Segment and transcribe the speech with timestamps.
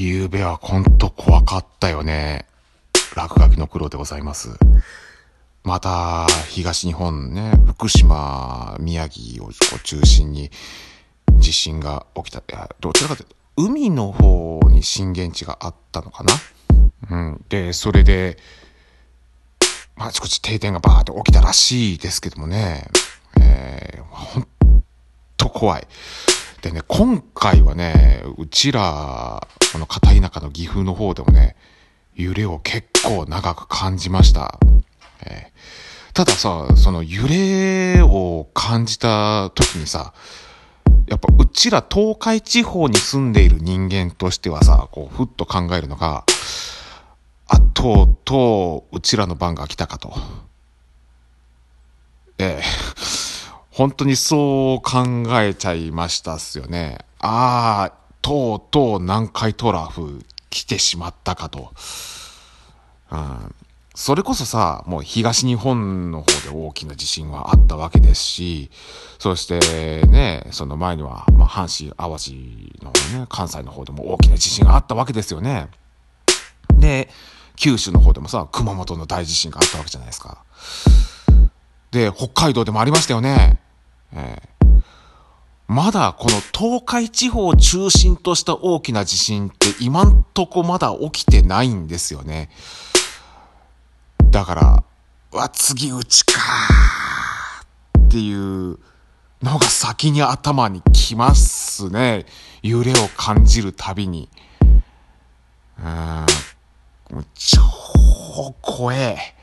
[0.00, 2.46] 昨夜はほんと怖かったよね。
[3.14, 4.48] 落書きの苦労でございます。
[5.62, 9.50] また、東日本ね、福島、宮城を
[9.84, 10.50] 中心に
[11.36, 12.38] 地震が起きた。
[12.38, 16.32] いや、どちらかというと、海の方に震源地があったのかな
[17.10, 17.44] うん。
[17.50, 18.38] で、それで、
[19.96, 22.88] あちこち停電がバーって起きたらしいですけどもね。
[23.38, 24.48] えー、ほん
[25.36, 25.86] と怖い。
[26.62, 31.56] でね、今回はね、うちら、この片田舎の岐阜の方でもね、
[32.14, 34.58] 揺れを結構長く感じました。
[35.24, 40.12] えー、たださ、その揺れを感じた時にさ、
[41.06, 46.24] やっぱうちら東海地方に住んでいる人間としてはさ、こう、ふっと考えるのが、
[47.48, 50.12] あ、とうとう、うちらの番が来たかと。
[52.38, 53.19] ええ。
[53.80, 56.98] 本当にそう考えちゃいましたっすよね。
[57.18, 61.72] ああ、とうとう南海トラフ来てしまったかと。
[63.10, 63.54] うん。
[63.94, 68.70] それこそさ、もう東日本の方で大きな地震はあったわけですし、
[69.18, 75.68] そしてね、その前には、まあ、阪神、淡路のね、関西の方でも大きな地震があったわけですよね。
[76.78, 77.08] で、
[77.56, 80.44] 九州の方でもさ、熊本の大地震があったわけじゃないですか。
[81.92, 83.58] で、北海道でもありましたよね。
[84.12, 84.82] えー、
[85.68, 92.50] まだこの東海地方を中心とした大きな地震って今んとこまだ起きてないんですよね。
[94.30, 94.84] だから、
[95.32, 96.32] わ、次うちか
[97.98, 98.78] っていう
[99.42, 102.26] のが先に頭にきますね。
[102.62, 104.28] 揺れを感じるたびに。
[105.78, 107.60] うん、超
[108.60, 109.34] 怖え。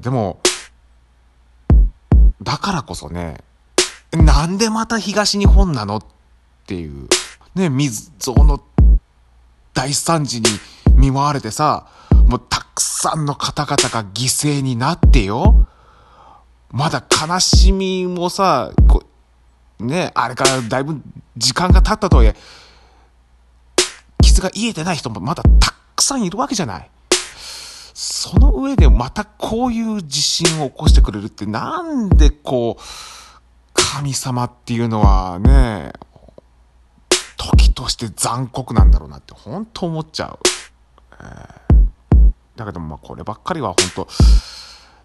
[0.00, 0.40] でも、
[2.42, 3.38] だからこそね、
[4.12, 6.02] なんでまた東日本なのっ
[6.66, 7.08] ていう、
[7.54, 8.62] ね、水蔵の
[9.74, 10.48] 大惨事に
[10.94, 11.86] 見舞われてさ、
[12.26, 15.66] もうたくさんの方々が犠牲になってよ。
[16.70, 19.02] まだ悲しみもさ、こ
[19.78, 21.00] ね、あれからだいぶ
[21.36, 22.36] 時間が経ったとはいえ、
[24.22, 26.90] 傷が癒えてない人もまだたくさんいるわけじゃない。
[28.20, 32.82] その上でまたこういう地震を起こしてくれるってなんでこう、
[33.72, 35.94] 神様っていうのはね、
[37.38, 40.38] 時として残酷なんだろうなって本当思っちゃう。
[41.12, 44.08] えー、だけどまあこればっかりは本当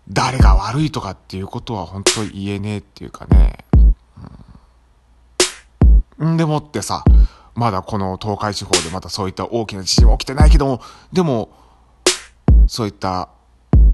[0.09, 3.63] 誰が悪いとかっていうことは本当言えねえっていうかね。
[6.17, 7.05] うん、でもってさ、
[7.53, 10.81] まだこの東海地方でまたそういった大きな地震は起きてないけども、
[11.13, 11.63] でも、
[12.67, 13.29] そういった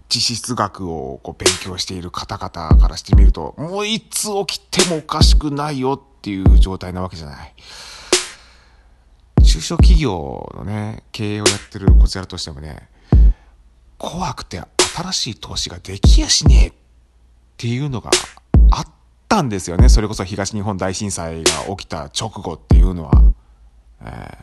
[0.09, 7.53] 地質学をこう勉強している方々からしてみると、もういつ起きてもおかしくないよっていう状態なわけじゃない。
[9.43, 12.89] 中小企業のね、経営をやってるこちらとしてもね、
[13.97, 14.61] 怖くて
[14.95, 16.73] 新しい投資ができやしねえっ
[17.57, 18.11] ていうのが
[18.71, 18.85] あっ
[19.27, 19.89] たんですよね。
[19.89, 23.11] それこそ東日本大震災が起きた直後っていうのは。
[24.03, 24.37] え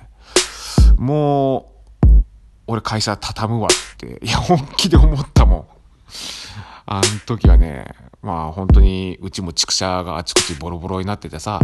[0.96, 1.72] ー、も
[2.02, 2.24] う、
[2.66, 5.64] 俺会社畳むわって、いや、本気で思ったもん。
[6.86, 7.86] あの時はね、
[8.22, 11.60] まあ本当にうちも畜舎があちこちボロボロになっててさ、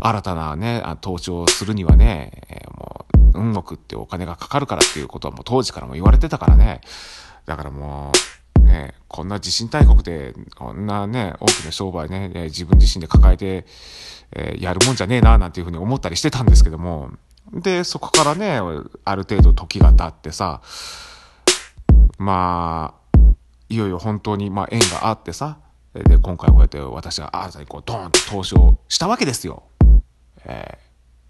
[0.00, 6.80] 新たなね、投資をするにはね、えー、もう、運億ってお金がかかるからっていうことはもう当時からも言われてたからね。
[7.44, 8.12] だからも
[8.60, 13.66] う、ね、こんな地震大国で、こんなね、大きな商売ねえ、自分自身で抱えて、
[14.32, 17.10] えー、やるもんじゃねえな、なんていうふうに思ったりしてたんですけども、
[17.52, 18.58] で、そこからね、
[19.04, 20.60] ある程度時が経ってさ、
[22.18, 23.18] まあ、
[23.68, 25.58] いよいよ本当に、まあ、縁があってさ、
[25.94, 29.62] で、今回こうやって私が新たにこう、ドーンと投資をしたわけですよ。
[30.44, 30.78] え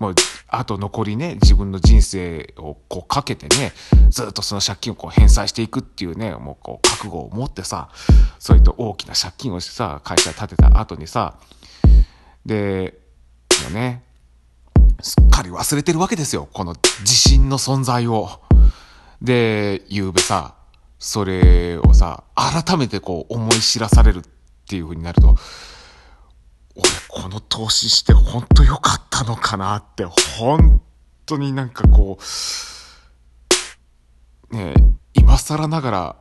[0.00, 0.14] ー、もう、
[0.48, 3.72] あと残りね、自分の人生をこうかけてね、
[4.10, 7.90] ずっとその借金をこう返済していくっていうね、もうこう、覚悟を持ってさ、
[8.38, 11.38] そういった大きな借金をしてさ、会社建てた後にさ、
[12.44, 12.98] で、
[13.64, 14.02] もうね、
[15.00, 16.48] すっかり忘れてるわけですよ。
[16.52, 16.74] この
[17.04, 18.28] 地震の存在を。
[19.22, 20.54] で、ゆうべさ、
[20.98, 24.22] それをさ、改めてこう思い知らされるっ
[24.68, 25.36] ていう風になると、
[26.74, 30.80] 俺この投資して本当良かったのかなって、本
[31.26, 32.18] 当になんかこ
[34.50, 34.82] う、ねえ
[35.14, 36.16] 今更ながら、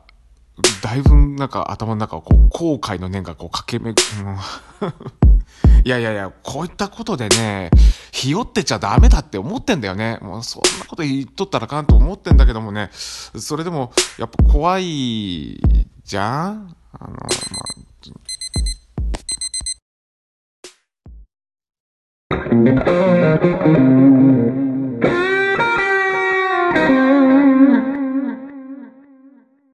[0.82, 3.96] だいぶなんか頭の中をこう後悔の念がこう駆けめ、うん。
[5.84, 7.70] いやいやいや、こういったことでね、
[8.10, 10.18] ひよってちゃダメだって思ってんだよね。
[10.22, 15.60] もうそんなこと言っとったらあかんと思ってんだけどもね、それでも、やっぱ怖い
[16.04, 16.74] じゃん？
[16.92, 17.18] あの、ま
[24.62, 24.65] あ